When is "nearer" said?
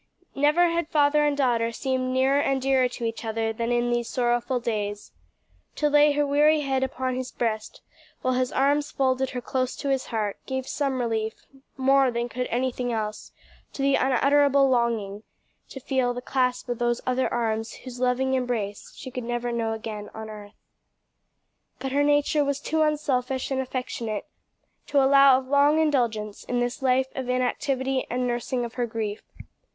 2.11-2.39